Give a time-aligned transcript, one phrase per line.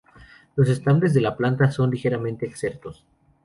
[0.55, 3.05] Los estambres de la planta son ligeramente exertos.